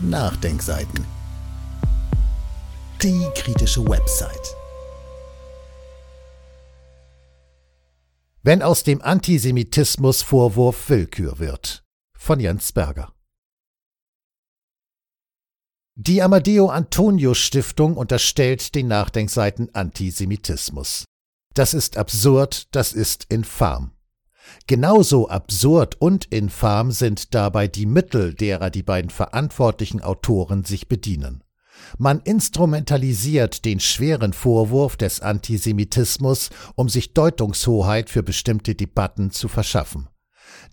Nachdenkseiten. 0.00 1.04
Die 3.02 3.26
kritische 3.34 3.84
Website. 3.84 4.54
Wenn 8.44 8.62
aus 8.62 8.84
dem 8.84 9.02
Antisemitismus 9.02 10.22
Vorwurf 10.22 10.88
Willkür 10.88 11.40
wird. 11.40 11.82
Von 12.16 12.38
Jens 12.38 12.70
Berger. 12.70 13.12
Die 15.96 16.22
Amadeo 16.22 16.68
Antonio 16.68 17.34
Stiftung 17.34 17.96
unterstellt 17.96 18.76
den 18.76 18.86
Nachdenkseiten 18.86 19.74
Antisemitismus. 19.74 21.06
Das 21.54 21.74
ist 21.74 21.96
absurd, 21.96 22.68
das 22.70 22.92
ist 22.92 23.24
infam. 23.30 23.97
Genauso 24.66 25.28
absurd 25.28 25.96
und 26.00 26.26
infam 26.26 26.90
sind 26.90 27.34
dabei 27.34 27.68
die 27.68 27.86
Mittel, 27.86 28.34
derer 28.34 28.70
die 28.70 28.82
beiden 28.82 29.10
verantwortlichen 29.10 30.02
Autoren 30.02 30.64
sich 30.64 30.88
bedienen. 30.88 31.42
Man 31.96 32.20
instrumentalisiert 32.20 33.64
den 33.64 33.80
schweren 33.80 34.32
Vorwurf 34.32 34.96
des 34.96 35.20
Antisemitismus, 35.20 36.50
um 36.74 36.88
sich 36.88 37.14
Deutungshoheit 37.14 38.10
für 38.10 38.22
bestimmte 38.22 38.74
Debatten 38.74 39.30
zu 39.30 39.48
verschaffen. 39.48 40.08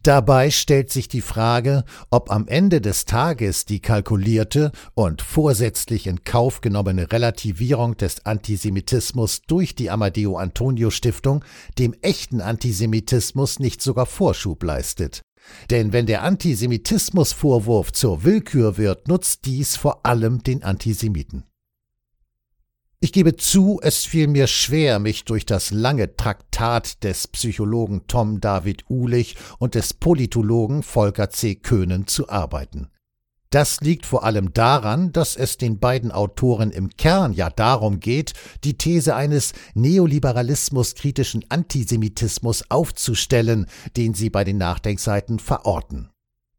Dabei 0.05 0.51
stellt 0.51 0.91
sich 0.91 1.07
die 1.07 1.21
Frage, 1.21 1.83
ob 2.11 2.29
am 2.29 2.47
Ende 2.47 2.79
des 2.79 3.05
Tages 3.05 3.65
die 3.65 3.79
kalkulierte 3.79 4.71
und 4.93 5.23
vorsätzlich 5.23 6.05
in 6.05 6.23
Kauf 6.23 6.61
genommene 6.61 7.11
Relativierung 7.11 7.97
des 7.97 8.23
Antisemitismus 8.23 9.41
durch 9.47 9.73
die 9.73 9.89
Amadeo 9.89 10.37
Antonio 10.37 10.91
Stiftung 10.91 11.43
dem 11.79 11.95
echten 12.03 12.39
Antisemitismus 12.39 13.57
nicht 13.57 13.81
sogar 13.81 14.05
Vorschub 14.05 14.61
leistet. 14.61 15.23
Denn 15.71 15.91
wenn 15.91 16.05
der 16.05 16.21
Antisemitismusvorwurf 16.21 17.91
zur 17.91 18.23
Willkür 18.23 18.77
wird, 18.77 19.07
nutzt 19.07 19.45
dies 19.45 19.75
vor 19.75 20.05
allem 20.05 20.43
den 20.43 20.61
Antisemiten. 20.61 21.45
Ich 23.05 23.11
gebe 23.11 23.35
zu, 23.35 23.79
es 23.83 24.03
fiel 24.03 24.25
mir 24.25 24.47
schwer, 24.47 24.97
mich 24.97 25.25
durch 25.25 25.45
das 25.45 25.69
lange 25.69 26.15
Traktat 26.15 27.03
des 27.03 27.27
Psychologen 27.27 28.07
Tom 28.07 28.41
David 28.41 28.89
Uhlich 28.89 29.35
und 29.59 29.75
des 29.75 29.93
Politologen 29.93 30.81
Volker 30.81 31.29
C. 31.29 31.53
Köhnen 31.53 32.07
zu 32.07 32.29
arbeiten. 32.29 32.89
Das 33.51 33.79
liegt 33.81 34.07
vor 34.07 34.23
allem 34.23 34.53
daran, 34.53 35.11
dass 35.11 35.35
es 35.35 35.57
den 35.57 35.77
beiden 35.77 36.11
Autoren 36.11 36.71
im 36.71 36.89
Kern 36.97 37.33
ja 37.33 37.51
darum 37.51 37.99
geht, 37.99 38.33
die 38.63 38.75
These 38.75 39.15
eines 39.15 39.53
neoliberalismuskritischen 39.75 41.45
Antisemitismus 41.49 42.71
aufzustellen, 42.71 43.67
den 43.97 44.15
sie 44.15 44.31
bei 44.31 44.43
den 44.43 44.57
Nachdenkseiten 44.57 45.37
verorten. 45.37 46.09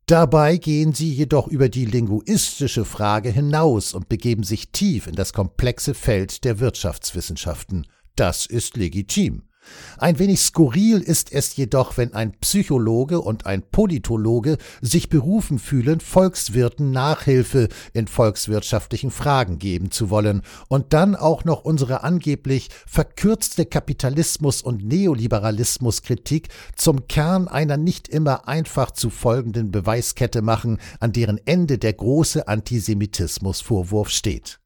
Dabei 0.08 0.56
gehen 0.56 0.92
sie 0.92 1.12
jedoch 1.12 1.48
über 1.48 1.68
die 1.68 1.84
linguistische 1.84 2.84
Frage 2.84 3.28
hinaus 3.28 3.92
und 3.92 4.08
begeben 4.08 4.44
sich 4.44 4.70
tief 4.70 5.08
in 5.08 5.16
das 5.16 5.32
komplexe 5.32 5.94
Feld 5.94 6.44
der 6.44 6.60
Wirtschaftswissenschaften. 6.60 7.88
Das 8.14 8.46
ist 8.46 8.77
legitim. 8.77 9.42
Ein 9.98 10.19
wenig 10.19 10.41
skurril 10.41 11.00
ist 11.00 11.33
es 11.33 11.56
jedoch, 11.56 11.97
wenn 11.97 12.12
ein 12.14 12.33
Psychologe 12.41 13.20
und 13.20 13.47
ein 13.47 13.62
Politologe 13.62 14.58
sich 14.81 15.08
berufen 15.08 15.58
fühlen, 15.58 16.00
Volkswirten 16.00 16.91
Nachhilfe 16.91 17.69
in 17.92 18.06
volkswirtschaftlichen 18.06 19.11
Fragen 19.11 19.58
geben 19.58 19.91
zu 19.91 20.11
wollen 20.11 20.42
und 20.69 20.92
dann 20.92 21.17
auch 21.17 21.45
noch 21.45 21.64
unsere 21.64 22.05
angeblich 22.05 22.69
verkürzte 22.86 23.64
Kapitalismus- 23.64 24.62
und 24.62 24.84
Neoliberalismuskritik 24.84 26.48
zum 26.75 27.08
Kern 27.08 27.48
einer 27.48 27.77
nicht 27.77 28.08
immer 28.08 28.48
einfach 28.48 28.91
zu 28.91 29.11
folgenden 29.11 29.70
Beweiskette 29.70 30.42
machen, 30.42 30.78
an 31.01 31.12
deren 31.12 31.41
Ende 31.47 31.78
der 31.78 31.92
große 31.92 32.47
Antisemitismusvorwurf 32.47 34.11
steht. 34.11 34.58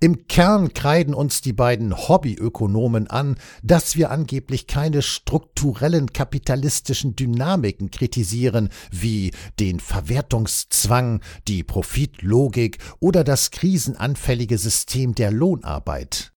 Im 0.00 0.26
Kern 0.28 0.74
kreiden 0.74 1.14
uns 1.14 1.40
die 1.40 1.52
beiden 1.52 1.96
Hobbyökonomen 1.96 3.08
an, 3.08 3.36
dass 3.62 3.96
wir 3.96 4.10
angeblich 4.10 4.66
keine 4.66 5.00
strukturellen 5.00 6.12
kapitalistischen 6.12 7.16
Dynamiken 7.16 7.90
kritisieren, 7.90 8.68
wie 8.90 9.32
den 9.58 9.80
Verwertungszwang, 9.80 11.22
die 11.48 11.62
Profitlogik 11.62 12.78
oder 13.00 13.24
das 13.24 13.50
krisenanfällige 13.50 14.58
System 14.58 15.14
der 15.14 15.30
Lohnarbeit. 15.30 16.33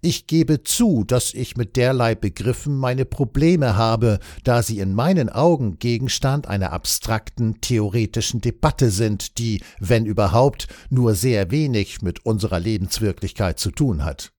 Ich 0.00 0.26
gebe 0.26 0.62
zu, 0.62 1.04
dass 1.04 1.34
ich 1.34 1.56
mit 1.56 1.76
derlei 1.76 2.14
Begriffen 2.14 2.76
meine 2.76 3.04
Probleme 3.04 3.76
habe, 3.76 4.18
da 4.44 4.62
sie 4.62 4.78
in 4.78 4.94
meinen 4.94 5.28
Augen 5.28 5.78
Gegenstand 5.78 6.46
einer 6.46 6.72
abstrakten, 6.72 7.60
theoretischen 7.60 8.40
Debatte 8.40 8.90
sind, 8.90 9.38
die, 9.38 9.62
wenn 9.78 10.06
überhaupt, 10.06 10.68
nur 10.90 11.14
sehr 11.14 11.50
wenig 11.50 12.02
mit 12.02 12.24
unserer 12.26 12.60
Lebenswirklichkeit 12.60 13.58
zu 13.58 13.70
tun 13.70 14.04
hat. 14.04 14.35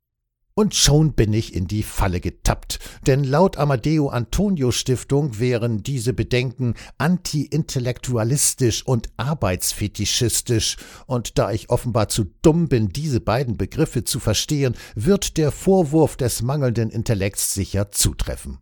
Und 0.57 0.73
schon 0.73 1.13
bin 1.13 1.33
ich 1.33 1.53
in 1.53 1.67
die 1.67 1.83
Falle 1.83 2.19
getappt, 2.19 2.79
denn 3.05 3.23
laut 3.23 3.57
Amadeo 3.57 4.09
Antonio 4.09 4.71
Stiftung 4.71 5.37
wären 5.37 5.83
diese 5.83 6.13
Bedenken 6.13 6.73
anti-intellektualistisch 6.97 8.83
und 8.83 9.07
arbeitsfetischistisch, 9.17 10.77
und 11.05 11.37
da 11.37 11.51
ich 11.51 11.69
offenbar 11.69 12.09
zu 12.09 12.33
dumm 12.41 12.69
bin, 12.69 12.89
diese 12.89 13.21
beiden 13.21 13.55
Begriffe 13.55 14.03
zu 14.03 14.19
verstehen, 14.19 14.73
wird 14.95 15.37
der 15.37 15.51
Vorwurf 15.51 16.17
des 16.17 16.41
mangelnden 16.41 16.89
Intellekts 16.89 17.53
sicher 17.53 17.91
zutreffen. 17.91 18.57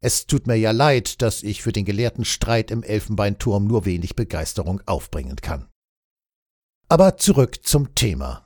Es 0.00 0.28
tut 0.28 0.46
mir 0.46 0.54
ja 0.54 0.70
leid, 0.70 1.22
dass 1.22 1.42
ich 1.42 1.60
für 1.60 1.72
den 1.72 1.84
gelehrten 1.84 2.24
Streit 2.24 2.70
im 2.70 2.84
Elfenbeinturm 2.84 3.66
nur 3.66 3.84
wenig 3.84 4.14
Begeisterung 4.14 4.80
aufbringen 4.86 5.34
kann. 5.34 5.66
Aber 6.88 7.16
zurück 7.16 7.64
zum 7.64 7.96
Thema. 7.96 8.41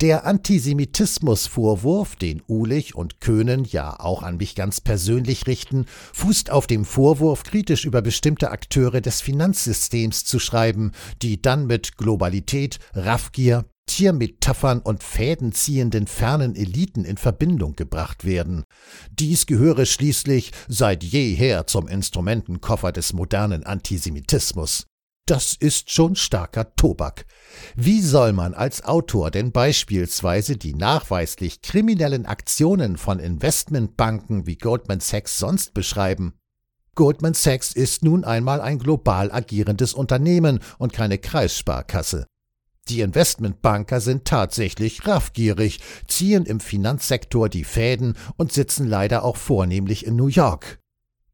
Der 0.00 0.26
Antisemitismusvorwurf, 0.26 2.14
den 2.14 2.40
Uhlich 2.46 2.94
und 2.94 3.20
Köhnen 3.20 3.64
ja 3.64 3.98
auch 3.98 4.22
an 4.22 4.36
mich 4.36 4.54
ganz 4.54 4.80
persönlich 4.80 5.48
richten, 5.48 5.86
fußt 6.12 6.50
auf 6.50 6.68
dem 6.68 6.84
Vorwurf, 6.84 7.42
kritisch 7.42 7.84
über 7.84 8.00
bestimmte 8.00 8.52
Akteure 8.52 9.00
des 9.00 9.20
Finanzsystems 9.20 10.24
zu 10.24 10.38
schreiben, 10.38 10.92
die 11.20 11.42
dann 11.42 11.66
mit 11.66 11.96
Globalität, 11.96 12.78
Raffgier, 12.94 13.64
Tiermetaphern 13.88 14.78
und 14.78 15.02
fädenziehenden 15.02 16.06
fernen 16.06 16.54
Eliten 16.54 17.04
in 17.04 17.16
Verbindung 17.16 17.74
gebracht 17.74 18.24
werden. 18.24 18.62
Dies 19.10 19.46
gehöre 19.46 19.84
schließlich 19.84 20.52
seit 20.68 21.02
jeher 21.02 21.66
zum 21.66 21.88
Instrumentenkoffer 21.88 22.92
des 22.92 23.14
modernen 23.14 23.64
Antisemitismus. 23.64 24.87
Das 25.28 25.54
ist 25.54 25.90
schon 25.90 26.16
starker 26.16 26.74
Tobak. 26.74 27.26
Wie 27.76 28.00
soll 28.00 28.32
man 28.32 28.54
als 28.54 28.82
Autor 28.82 29.30
denn 29.30 29.52
beispielsweise 29.52 30.56
die 30.56 30.72
nachweislich 30.72 31.60
kriminellen 31.60 32.24
Aktionen 32.24 32.96
von 32.96 33.18
Investmentbanken 33.18 34.46
wie 34.46 34.56
Goldman 34.56 35.00
Sachs 35.00 35.38
sonst 35.38 35.74
beschreiben? 35.74 36.32
Goldman 36.94 37.34
Sachs 37.34 37.74
ist 37.74 38.02
nun 38.02 38.24
einmal 38.24 38.62
ein 38.62 38.78
global 38.78 39.30
agierendes 39.30 39.92
Unternehmen 39.92 40.60
und 40.78 40.94
keine 40.94 41.18
Kreissparkasse. 41.18 42.24
Die 42.88 43.02
Investmentbanker 43.02 44.00
sind 44.00 44.24
tatsächlich 44.24 45.06
raffgierig, 45.06 45.80
ziehen 46.06 46.46
im 46.46 46.58
Finanzsektor 46.58 47.50
die 47.50 47.64
Fäden 47.64 48.16
und 48.38 48.50
sitzen 48.50 48.86
leider 48.86 49.24
auch 49.24 49.36
vornehmlich 49.36 50.06
in 50.06 50.16
New 50.16 50.28
York. 50.28 50.80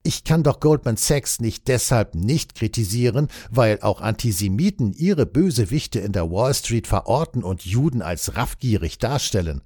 Ich 0.07 0.23
kann 0.23 0.43
doch 0.43 0.61
Goldman 0.61 0.99
Sachs 0.99 1.41
nicht 1.41 1.67
deshalb 1.67 2.15
nicht 2.15 2.55
kritisieren, 2.55 3.29
weil 3.51 3.81
auch 3.81 4.03
Antisemiten 4.03 4.93
ihre 4.93 5.25
Bösewichte 5.25 5.99
in 5.99 6.13
der 6.13 6.31
Wall 6.31 6.53
Street 6.53 6.87
verorten 6.87 7.43
und 7.43 7.65
Juden 7.65 8.03
als 8.03 8.37
raffgierig 8.37 8.99
darstellen. 8.99 9.63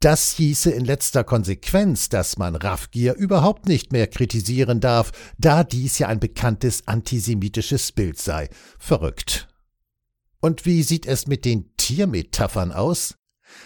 Das 0.00 0.32
hieße 0.32 0.70
in 0.70 0.86
letzter 0.86 1.22
Konsequenz, 1.22 2.08
dass 2.08 2.38
man 2.38 2.56
Raffgier 2.56 3.14
überhaupt 3.14 3.68
nicht 3.68 3.92
mehr 3.92 4.06
kritisieren 4.06 4.80
darf, 4.80 5.12
da 5.36 5.64
dies 5.64 5.98
ja 5.98 6.08
ein 6.08 6.20
bekanntes 6.20 6.88
antisemitisches 6.88 7.92
Bild 7.92 8.18
sei. 8.18 8.48
Verrückt. 8.78 9.48
Und 10.40 10.64
wie 10.64 10.82
sieht 10.82 11.04
es 11.06 11.26
mit 11.26 11.44
den 11.44 11.76
Tiermetaphern 11.76 12.72
aus? 12.72 13.16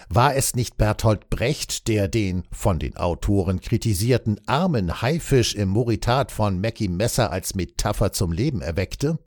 War 0.09 0.35
es 0.35 0.55
nicht 0.55 0.77
Bertolt 0.77 1.29
Brecht, 1.31 1.89
der 1.89 2.09
den 2.09 2.45
von 2.51 2.79
den 2.79 2.97
Autoren 2.97 3.61
kritisierten 3.61 4.41
armen 4.47 5.03
Haifisch 5.03 5.55
im 5.55 5.69
Moritat 5.69 6.33
von 6.33 6.61
Mackie 6.61 6.89
Messer 6.89 7.31
als 7.31 7.55
Metapher 7.55 8.13
zum 8.13 8.33
Leben 8.33 8.63
erweckte? 8.63 9.19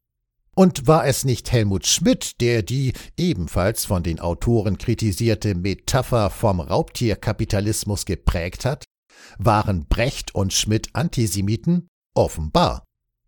Und 0.53 0.87
war 0.87 1.05
es 1.05 1.23
nicht 1.23 1.51
Helmut 1.51 1.85
Schmidt, 1.85 2.41
der 2.41 2.61
die 2.61 2.93
ebenfalls 3.17 3.85
von 3.85 4.03
den 4.03 4.19
Autoren 4.19 4.77
kritisierte 4.77 5.55
Metapher 5.55 6.29
vom 6.29 6.59
Raubtierkapitalismus 6.59 8.05
geprägt 8.05 8.65
hat? 8.65 8.83
Waren 9.37 9.87
Brecht 9.87 10.35
und 10.35 10.51
Schmidt 10.51 10.89
Antisemiten? 10.93 11.87
Offenbar. 12.15 12.83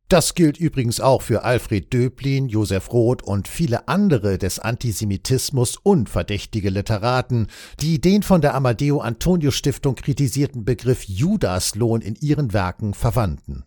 Das 0.10 0.36
gilt 0.36 0.58
übrigens 0.58 1.00
auch 1.00 1.22
für 1.22 1.44
Alfred 1.44 1.92
Döblin, 1.92 2.48
Josef 2.48 2.92
Roth 2.92 3.24
und 3.24 3.48
viele 3.48 3.88
andere 3.88 4.38
des 4.38 4.60
Antisemitismus 4.60 5.78
unverdächtige 5.78 6.70
Literaten, 6.70 7.48
die 7.80 8.00
den 8.00 8.22
von 8.22 8.42
der 8.42 8.54
Amadeo 8.54 9.00
Antonio 9.00 9.50
Stiftung 9.52 9.96
kritisierten 9.96 10.66
Begriff 10.66 11.06
Judaslohn 11.06 12.02
in 12.02 12.16
ihren 12.16 12.54
Werken 12.54 12.94
verwandten. 12.94 13.66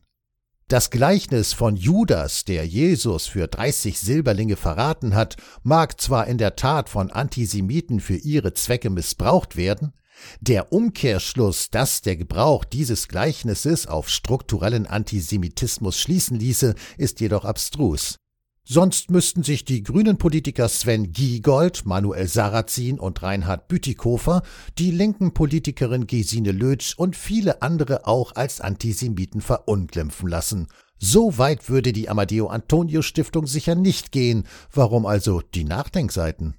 Das 0.68 0.90
Gleichnis 0.90 1.52
von 1.52 1.76
Judas, 1.76 2.44
der 2.44 2.66
Jesus 2.66 3.28
für 3.28 3.46
30 3.46 4.00
Silberlinge 4.00 4.56
verraten 4.56 5.14
hat, 5.14 5.36
mag 5.62 6.00
zwar 6.00 6.26
in 6.26 6.38
der 6.38 6.56
Tat 6.56 6.88
von 6.88 7.12
Antisemiten 7.12 8.00
für 8.00 8.16
ihre 8.16 8.52
Zwecke 8.52 8.90
missbraucht 8.90 9.56
werden, 9.56 9.92
der 10.40 10.72
Umkehrschluss, 10.72 11.70
dass 11.70 12.02
der 12.02 12.16
Gebrauch 12.16 12.64
dieses 12.64 13.08
Gleichnisses 13.08 13.86
auf 13.86 14.08
strukturellen 14.08 14.86
Antisemitismus 14.86 15.98
schließen 15.98 16.38
ließe, 16.38 16.74
ist 16.98 17.20
jedoch 17.20 17.44
abstrus. 17.44 18.16
Sonst 18.68 19.12
müssten 19.12 19.44
sich 19.44 19.64
die 19.64 19.84
grünen 19.84 20.18
Politiker 20.18 20.68
Sven 20.68 21.12
Giegold, 21.12 21.86
Manuel 21.86 22.26
Sarrazin 22.26 22.98
und 22.98 23.22
Reinhard 23.22 23.68
Bütikofer, 23.68 24.42
die 24.76 24.90
linken 24.90 25.32
Politikerin 25.32 26.08
Gesine 26.08 26.50
Lötsch 26.50 26.94
und 26.96 27.14
viele 27.14 27.62
andere 27.62 28.08
auch 28.08 28.34
als 28.34 28.60
Antisemiten 28.60 29.40
verunglimpfen 29.40 30.28
lassen. 30.28 30.66
So 30.98 31.38
weit 31.38 31.68
würde 31.68 31.92
die 31.92 32.08
Amadeo 32.08 32.48
Antonio 32.48 33.02
Stiftung 33.02 33.46
sicher 33.46 33.76
nicht 33.76 34.10
gehen. 34.10 34.48
Warum 34.72 35.06
also 35.06 35.42
die 35.54 35.64
Nachdenkseiten? 35.64 36.56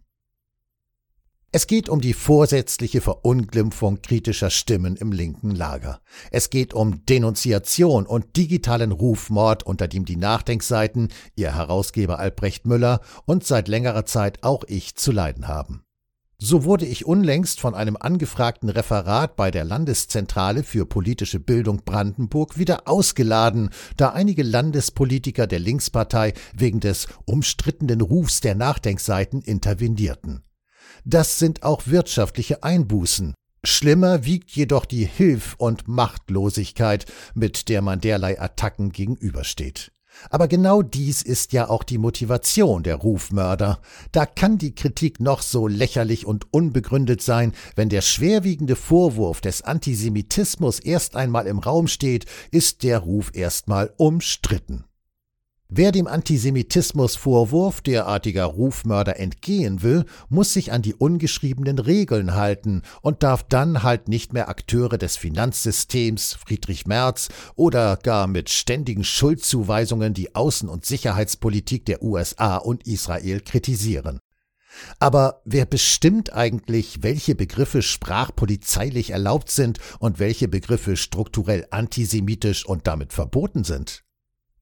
Es 1.58 1.66
geht 1.66 1.90
um 1.90 2.02
die 2.02 2.14
vorsätzliche 2.14 3.02
Verunglimpfung 3.02 4.04
kritischer 4.04 4.52
Stimmen 4.52 4.96
im 4.96 5.12
linken 5.12 5.50
Lager. 5.56 6.02
Es 6.30 6.52
geht 6.52 6.76
um 6.76 7.04
Denunziation 7.08 8.06
und 8.06 8.38
digitalen 8.38 8.92
Rufmord, 8.92 9.64
unter 9.64 9.88
dem 9.88 10.06
die 10.06 10.18
Nachdenkseiten, 10.18 11.08
ihr 11.36 11.56
Herausgeber 11.56 12.20
Albrecht 12.20 12.68
Müller 12.68 13.02
und 13.26 13.44
seit 13.44 13.70
längerer 13.70 14.06
Zeit 14.06 14.44
auch 14.44 14.66
ich 14.68 14.98
zu 14.98 15.12
leiden 15.12 15.48
haben. 15.48 15.84
So 16.38 16.64
wurde 16.64 16.86
ich 16.86 17.08
unlängst 17.08 17.60
von 17.60 17.74
einem 17.74 17.98
angefragten 18.00 18.70
Referat 18.70 19.36
bei 19.36 19.50
der 19.50 19.66
Landeszentrale 19.66 20.62
für 20.62 20.86
politische 20.86 21.40
Bildung 21.40 21.82
Brandenburg 21.84 22.60
wieder 22.60 22.88
ausgeladen, 22.88 23.72
da 23.96 24.10
einige 24.10 24.44
Landespolitiker 24.44 25.48
der 25.48 25.58
Linkspartei 25.58 26.36
wegen 26.54 26.82
des 26.82 27.08
umstrittenen 27.26 28.02
Rufs 28.02 28.42
der 28.42 28.54
Nachdenkseiten 28.54 29.42
intervenierten. 29.42 30.44
Das 31.10 31.40
sind 31.40 31.64
auch 31.64 31.84
wirtschaftliche 31.86 32.64
Einbußen. 32.64 33.34
Schlimmer 33.64 34.26
wiegt 34.26 34.52
jedoch 34.52 34.84
die 34.84 35.06
Hilf- 35.06 35.56
und 35.58 35.88
Machtlosigkeit, 35.88 37.06
mit 37.34 37.70
der 37.70 37.82
man 37.82 38.02
derlei 38.02 38.42
Attacken 38.42 38.92
gegenübersteht. 38.92 39.94
Aber 40.30 40.50
genau 40.50 40.82
dies 40.82 41.22
ist 41.22 41.54
ja 41.54 41.70
auch 41.70 41.84
die 41.84 41.98
Motivation 41.98 42.84
der 42.84 42.96
Rufmörder. 42.96 43.80
Da 44.12 44.26
kann 44.26 44.58
die 44.58 44.76
Kritik 44.76 45.22
noch 45.22 45.44
so 45.44 45.70
lächerlich 45.70 46.26
und 46.26 46.54
unbegründet 46.54 47.22
sein, 47.22 47.54
wenn 47.78 47.88
der 47.88 48.02
schwerwiegende 48.02 48.76
Vorwurf 48.76 49.40
des 49.40 49.62
Antisemitismus 49.62 50.82
erst 50.82 51.16
einmal 51.16 51.48
im 51.48 51.60
Raum 51.60 51.88
steht, 51.88 52.26
ist 52.52 52.84
der 52.84 53.00
Ruf 53.00 53.32
erstmal 53.34 53.94
umstritten. 53.96 54.87
Wer 55.70 55.92
dem 55.92 56.08
Antisemitismusvorwurf 56.08 57.82
derartiger 57.82 58.46
Rufmörder 58.46 59.20
entgehen 59.20 59.84
will, 59.84 60.06
muss 60.30 60.54
sich 60.54 60.72
an 60.72 60.82
die 60.82 60.96
ungeschriebenen 60.96 61.78
Regeln 61.78 62.36
halten 62.36 62.84
und 63.02 63.22
darf 63.22 63.44
dann 63.44 63.84
halt 63.84 64.08
nicht 64.08 64.32
mehr 64.32 64.48
Akteure 64.48 64.98
des 64.98 65.18
Finanzsystems, 65.18 66.36
Friedrich 66.36 66.88
Merz 66.88 67.28
oder 67.56 67.98
gar 67.98 68.28
mit 68.28 68.50
ständigen 68.50 69.04
Schuldzuweisungen 69.04 70.14
die 70.14 70.36
Außen- 70.36 70.70
und 70.70 70.86
Sicherheitspolitik 70.86 71.86
der 71.86 72.02
USA 72.02 72.56
und 72.56 72.88
Israel 72.88 73.42
kritisieren. 73.42 74.20
Aber 75.00 75.42
wer 75.44 75.66
bestimmt 75.66 76.32
eigentlich, 76.32 77.04
welche 77.04 77.36
Begriffe 77.36 77.82
sprachpolizeilich 77.82 79.10
erlaubt 79.10 79.52
sind 79.52 79.80
und 80.00 80.20
welche 80.20 80.48
Begriffe 80.48 80.96
strukturell 80.96 81.68
antisemitisch 81.72 82.66
und 82.66 82.88
damit 82.88 83.12
verboten 83.12 83.66
sind? 83.66 84.07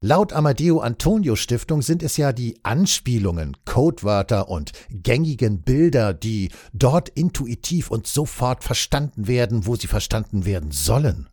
Laut 0.07 0.33
Amadeo 0.33 0.81
Antonio 0.81 1.35
Stiftung 1.35 1.81
sind 1.81 2.03
es 2.03 2.15
ja 2.15 2.31
die 2.31 2.59
Anspielungen, 2.61 3.57
Codewörter 3.65 4.49
und 4.49 4.71
gängigen 4.91 5.63
Bilder, 5.63 6.13
die 6.13 6.51
dort 6.73 7.09
intuitiv 7.09 7.89
und 7.89 8.05
sofort 8.05 8.63
verstanden 8.63 9.25
werden, 9.25 9.65
wo 9.65 9.75
sie 9.75 9.87
verstanden 9.87 10.45
werden 10.45 10.69
sollen. 10.69 11.27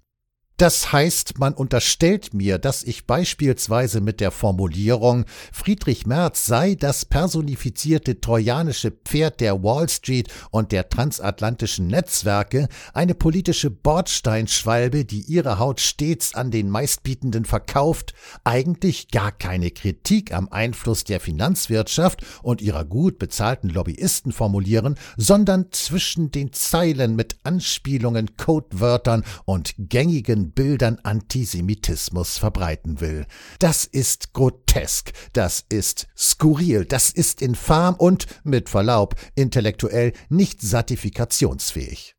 Das 0.62 0.92
heißt, 0.92 1.40
man 1.40 1.54
unterstellt 1.54 2.34
mir, 2.34 2.56
dass 2.56 2.84
ich 2.84 3.04
beispielsweise 3.04 4.00
mit 4.00 4.20
der 4.20 4.30
Formulierung 4.30 5.24
Friedrich 5.52 6.06
Merz 6.06 6.46
sei 6.46 6.76
das 6.76 7.04
personifizierte 7.04 8.20
trojanische 8.20 8.92
Pferd 8.92 9.40
der 9.40 9.64
Wall 9.64 9.88
Street 9.88 10.28
und 10.52 10.70
der 10.70 10.88
transatlantischen 10.88 11.88
Netzwerke, 11.88 12.68
eine 12.94 13.16
politische 13.16 13.70
Bordsteinschwalbe, 13.70 15.04
die 15.04 15.22
ihre 15.22 15.58
Haut 15.58 15.80
stets 15.80 16.36
an 16.36 16.52
den 16.52 16.70
meistbietenden 16.70 17.44
verkauft, 17.44 18.14
eigentlich 18.44 19.08
gar 19.08 19.32
keine 19.32 19.72
Kritik 19.72 20.32
am 20.32 20.46
Einfluss 20.52 21.02
der 21.02 21.18
Finanzwirtschaft 21.18 22.24
und 22.40 22.62
ihrer 22.62 22.84
gut 22.84 23.18
bezahlten 23.18 23.68
Lobbyisten 23.68 24.30
formulieren, 24.30 24.94
sondern 25.16 25.72
zwischen 25.72 26.30
den 26.30 26.52
Zeilen 26.52 27.16
mit 27.16 27.34
Anspielungen, 27.42 28.36
Codewörtern 28.36 29.24
und 29.44 29.74
gängigen 29.76 30.51
Bildern 30.54 30.98
Antisemitismus 31.02 32.38
verbreiten 32.38 33.00
will. 33.00 33.26
Das 33.58 33.84
ist 33.84 34.32
grotesk, 34.32 35.12
das 35.32 35.64
ist 35.68 36.08
skurril, 36.16 36.84
das 36.84 37.10
ist 37.10 37.42
infam 37.42 37.94
und, 37.94 38.26
mit 38.44 38.68
Verlaub, 38.68 39.14
intellektuell 39.34 40.12
nicht 40.28 40.60
satisfikationsfähig. 40.60 42.16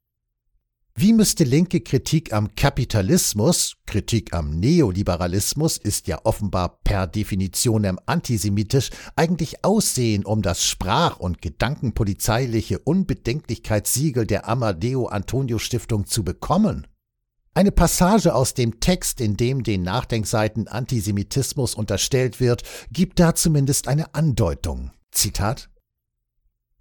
Wie 0.95 1.12
müsste 1.12 1.44
linke 1.44 1.81
Kritik 1.81 2.33
am 2.33 2.53
Kapitalismus, 2.53 3.77
Kritik 3.88 4.31
am 4.31 4.51
Neoliberalismus 4.51 5.77
ist 5.77 6.07
ja 6.07 6.19
offenbar 6.24 6.81
per 6.83 7.07
Definition 7.07 7.83
antisemitisch, 8.06 8.91
eigentlich 9.15 9.65
aussehen, 9.65 10.24
um 10.24 10.44
das 10.44 10.63
sprach- 10.63 11.19
und 11.19 11.41
gedankenpolizeiliche 11.41 12.77
Unbedenklichkeitssiegel 12.77 14.27
der 14.27 14.47
Amadeo 14.47 15.07
Antonio 15.07 15.57
Stiftung 15.57 16.06
zu 16.06 16.24
bekommen? 16.24 16.85
Eine 17.56 17.72
Passage 17.72 18.34
aus 18.34 18.56
dem 18.56 18.80
Text, 18.80 19.22
in 19.22 19.38
dem 19.38 19.62
den 19.62 19.84
Nachdenkseiten 19.84 20.68
Antisemitismus 20.68 21.76
unterstellt 21.76 22.40
wird, 22.40 22.64
gibt 22.92 23.20
da 23.20 23.36
zumindest 23.36 23.88
eine 23.88 24.16
Andeutung. 24.16 24.92
Zitat 25.12 25.70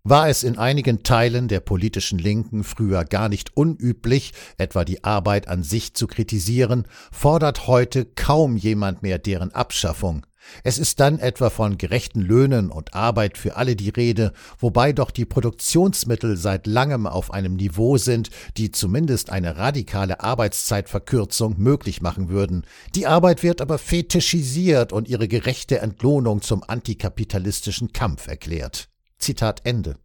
war 0.04 0.28
es 0.28 0.42
in 0.42 0.58
einigen 0.58 1.04
Teilen 1.04 1.46
der 1.46 1.60
politischen 1.60 2.18
Linken 2.18 2.64
früher 2.64 3.04
gar 3.04 3.28
nicht 3.28 3.56
unüblich, 3.56 4.32
etwa 4.58 4.84
die 4.84 5.04
Arbeit 5.04 5.46
an 5.46 5.62
sich 5.62 5.94
zu 5.94 6.08
kritisieren, 6.08 6.88
fordert 7.12 7.68
heute 7.68 8.04
kaum 8.04 8.56
jemand 8.56 9.02
mehr 9.02 9.18
deren 9.18 9.52
Abschaffung. 9.52 10.26
Es 10.64 10.78
ist 10.78 11.00
dann 11.00 11.18
etwa 11.18 11.50
von 11.50 11.78
gerechten 11.78 12.20
Löhnen 12.20 12.70
und 12.70 12.94
Arbeit 12.94 13.38
für 13.38 13.56
alle 13.56 13.76
die 13.76 13.88
Rede, 13.88 14.32
wobei 14.58 14.92
doch 14.92 15.10
die 15.10 15.24
Produktionsmittel 15.24 16.36
seit 16.36 16.66
langem 16.66 17.06
auf 17.06 17.32
einem 17.32 17.54
Niveau 17.54 17.96
sind, 17.96 18.30
die 18.56 18.70
zumindest 18.70 19.30
eine 19.30 19.56
radikale 19.56 20.20
Arbeitszeitverkürzung 20.20 21.56
möglich 21.58 22.02
machen 22.02 22.28
würden. 22.28 22.64
Die 22.94 23.06
Arbeit 23.06 23.42
wird 23.42 23.60
aber 23.60 23.78
fetischisiert 23.78 24.92
und 24.92 25.08
ihre 25.08 25.28
gerechte 25.28 25.80
Entlohnung 25.80 26.42
zum 26.42 26.62
antikapitalistischen 26.66 27.92
Kampf 27.92 28.26
erklärt. 28.26 28.88
Zitat 29.18 29.62
Ende. 29.64 29.96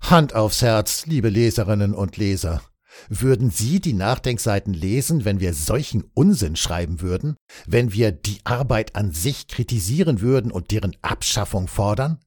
Hand 0.00 0.34
aufs 0.34 0.62
Herz, 0.62 1.06
liebe 1.06 1.28
Leserinnen 1.28 1.94
und 1.94 2.16
Leser. 2.16 2.60
Würden 3.08 3.50
Sie 3.50 3.80
die 3.80 3.92
Nachdenkseiten 3.92 4.74
lesen, 4.74 5.24
wenn 5.24 5.40
wir 5.40 5.54
solchen 5.54 6.04
Unsinn 6.14 6.56
schreiben 6.56 7.00
würden? 7.00 7.36
Wenn 7.66 7.92
wir 7.92 8.12
die 8.12 8.40
Arbeit 8.44 8.96
an 8.96 9.12
sich 9.12 9.48
kritisieren 9.48 10.20
würden 10.20 10.52
und 10.52 10.70
deren 10.70 10.96
Abschaffung 11.02 11.68
fordern? 11.68 12.18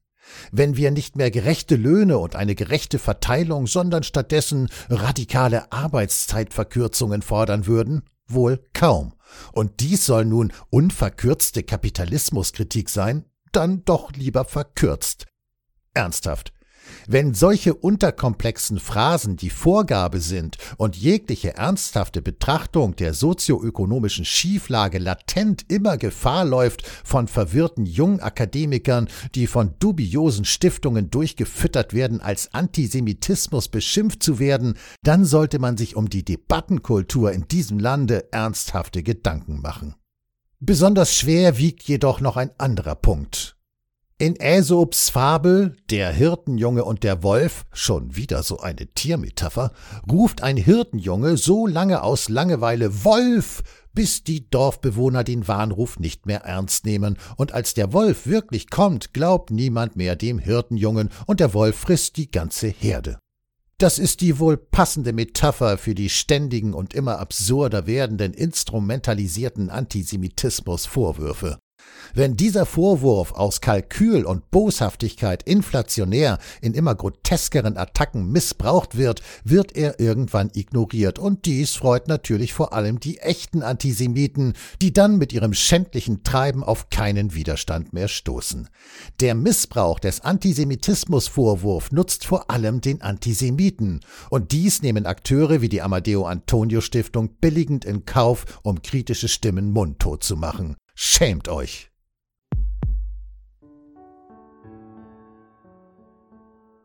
Wenn 0.50 0.76
wir 0.76 0.90
nicht 0.90 1.16
mehr 1.16 1.30
gerechte 1.30 1.76
Löhne 1.76 2.18
und 2.18 2.34
eine 2.34 2.54
gerechte 2.54 2.98
Verteilung, 2.98 3.66
sondern 3.66 4.02
stattdessen 4.02 4.68
radikale 4.88 5.70
Arbeitszeitverkürzungen 5.72 7.22
fordern 7.22 7.66
würden? 7.66 8.02
Wohl 8.28 8.64
kaum. 8.74 9.14
Und 9.52 9.80
dies 9.80 10.06
soll 10.06 10.24
nun 10.24 10.52
unverkürzte 10.70 11.62
Kapitalismuskritik 11.62 12.88
sein? 12.88 13.24
Dann 13.52 13.84
doch 13.84 14.12
lieber 14.12 14.44
verkürzt. 14.44 15.26
Ernsthaft, 15.94 16.52
wenn 17.08 17.34
solche 17.34 17.74
unterkomplexen 17.74 18.78
Phrasen 18.78 19.36
die 19.36 19.50
Vorgabe 19.50 20.20
sind 20.20 20.56
und 20.76 20.96
jegliche 20.96 21.54
ernsthafte 21.54 22.22
Betrachtung 22.22 22.96
der 22.96 23.14
sozioökonomischen 23.14 24.24
Schieflage 24.24 24.98
latent 24.98 25.64
immer 25.68 25.96
Gefahr 25.96 26.44
läuft, 26.44 26.86
von 27.04 27.28
verwirrten 27.28 27.86
Jungakademikern, 27.86 29.08
die 29.34 29.46
von 29.46 29.74
dubiosen 29.78 30.44
Stiftungen 30.44 31.10
durchgefüttert 31.10 31.94
werden, 31.94 32.20
als 32.20 32.52
Antisemitismus 32.54 33.68
beschimpft 33.68 34.22
zu 34.22 34.38
werden, 34.38 34.74
dann 35.02 35.24
sollte 35.24 35.58
man 35.58 35.76
sich 35.76 35.96
um 35.96 36.10
die 36.10 36.24
Debattenkultur 36.24 37.32
in 37.32 37.48
diesem 37.48 37.78
Lande 37.78 38.32
ernsthafte 38.32 39.02
Gedanken 39.02 39.60
machen. 39.60 39.94
Besonders 40.58 41.14
schwer 41.14 41.58
wiegt 41.58 41.82
jedoch 41.82 42.20
noch 42.20 42.36
ein 42.36 42.50
anderer 42.58 42.94
Punkt. 42.94 43.55
In 44.18 44.40
Aesops 44.40 45.10
Fabel 45.10 45.76
Der 45.90 46.10
Hirtenjunge 46.10 46.86
und 46.86 47.02
der 47.02 47.22
Wolf, 47.22 47.66
schon 47.74 48.16
wieder 48.16 48.42
so 48.42 48.60
eine 48.60 48.86
Tiermetapher, 48.86 49.72
ruft 50.10 50.42
ein 50.42 50.56
Hirtenjunge 50.56 51.36
so 51.36 51.66
lange 51.66 52.02
aus 52.02 52.30
Langeweile 52.30 53.04
Wolf, 53.04 53.62
bis 53.92 54.24
die 54.24 54.48
Dorfbewohner 54.48 55.22
den 55.22 55.46
Warnruf 55.48 55.98
nicht 55.98 56.24
mehr 56.24 56.44
ernst 56.44 56.86
nehmen, 56.86 57.18
und 57.36 57.52
als 57.52 57.74
der 57.74 57.92
Wolf 57.92 58.26
wirklich 58.26 58.70
kommt, 58.70 59.12
glaubt 59.12 59.50
niemand 59.50 59.96
mehr 59.96 60.16
dem 60.16 60.38
Hirtenjungen, 60.38 61.10
und 61.26 61.38
der 61.38 61.52
Wolf 61.52 61.76
frisst 61.76 62.16
die 62.16 62.30
ganze 62.30 62.68
Herde. 62.68 63.18
Das 63.76 63.98
ist 63.98 64.22
die 64.22 64.38
wohl 64.38 64.56
passende 64.56 65.12
Metapher 65.12 65.76
für 65.76 65.94
die 65.94 66.08
ständigen 66.08 66.72
und 66.72 66.94
immer 66.94 67.18
absurder 67.18 67.86
werdenden 67.86 68.32
instrumentalisierten 68.32 69.68
Antisemitismusvorwürfe. 69.68 71.58
Wenn 72.14 72.36
dieser 72.36 72.64
Vorwurf 72.64 73.32
aus 73.32 73.60
Kalkül 73.60 74.24
und 74.24 74.50
Boshaftigkeit 74.50 75.42
inflationär 75.42 76.38
in 76.62 76.72
immer 76.72 76.94
groteskeren 76.94 77.76
Attacken 77.76 78.30
missbraucht 78.32 78.96
wird, 78.96 79.20
wird 79.44 79.76
er 79.76 80.00
irgendwann 80.00 80.50
ignoriert, 80.54 81.18
und 81.18 81.44
dies 81.44 81.74
freut 81.74 82.08
natürlich 82.08 82.54
vor 82.54 82.72
allem 82.72 83.00
die 83.00 83.18
echten 83.18 83.62
Antisemiten, 83.62 84.54
die 84.80 84.92
dann 84.94 85.18
mit 85.18 85.32
ihrem 85.32 85.52
schändlichen 85.52 86.22
Treiben 86.22 86.64
auf 86.64 86.88
keinen 86.88 87.34
Widerstand 87.34 87.92
mehr 87.92 88.08
stoßen. 88.08 88.68
Der 89.20 89.34
Missbrauch 89.34 89.98
des 89.98 90.22
Antisemitismusvorwurf 90.22 91.92
nutzt 91.92 92.24
vor 92.24 92.50
allem 92.50 92.80
den 92.80 93.02
Antisemiten, 93.02 94.00
und 94.30 94.52
dies 94.52 94.80
nehmen 94.80 95.04
Akteure 95.04 95.60
wie 95.60 95.68
die 95.68 95.82
Amadeo 95.82 96.24
Antonio 96.24 96.80
Stiftung 96.80 97.36
billigend 97.40 97.84
in 97.84 98.06
Kauf, 98.06 98.46
um 98.62 98.80
kritische 98.80 99.28
Stimmen 99.28 99.70
mundtot 99.70 100.24
zu 100.24 100.36
machen. 100.36 100.76
Schämt 100.98 101.50
euch! 101.50 101.90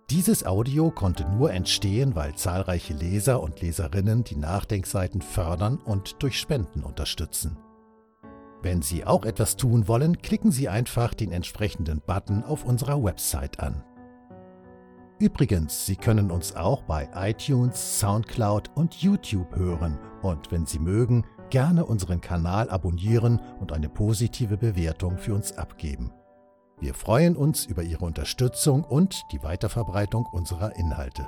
Dieses 0.09 0.45
Audio 0.45 0.91
konnte 0.91 1.23
nur 1.29 1.53
entstehen, 1.53 2.13
weil 2.13 2.35
zahlreiche 2.35 2.93
Leser 2.93 3.41
und 3.41 3.61
Leserinnen 3.61 4.25
die 4.25 4.35
Nachdenkseiten 4.35 5.21
fördern 5.21 5.77
und 5.77 6.21
durch 6.21 6.37
Spenden 6.37 6.83
unterstützen. 6.83 7.57
Wenn 8.61 8.81
Sie 8.81 9.05
auch 9.05 9.23
etwas 9.23 9.55
tun 9.55 9.87
wollen, 9.87 10.21
klicken 10.21 10.51
Sie 10.51 10.67
einfach 10.67 11.13
den 11.13 11.31
entsprechenden 11.31 12.01
Button 12.01 12.43
auf 12.43 12.65
unserer 12.65 13.01
Website 13.01 13.61
an. 13.61 13.81
Übrigens, 15.19 15.85
Sie 15.85 15.95
können 15.95 16.31
uns 16.31 16.53
auch 16.53 16.83
bei 16.83 17.07
iTunes, 17.15 18.01
SoundCloud 18.01 18.71
und 18.75 18.95
YouTube 18.95 19.55
hören 19.55 19.97
und 20.21 20.51
wenn 20.51 20.65
Sie 20.65 20.79
mögen, 20.79 21.23
gerne 21.51 21.85
unseren 21.85 22.21
Kanal 22.21 22.71
abonnieren 22.71 23.39
und 23.59 23.71
eine 23.71 23.89
positive 23.89 24.57
Bewertung 24.57 25.19
für 25.19 25.35
uns 25.35 25.55
abgeben. 25.55 26.11
Wir 26.79 26.95
freuen 26.95 27.35
uns 27.35 27.65
über 27.67 27.83
Ihre 27.83 28.05
Unterstützung 28.05 28.83
und 28.83 29.21
die 29.31 29.43
Weiterverbreitung 29.43 30.25
unserer 30.25 30.75
Inhalte. 30.75 31.27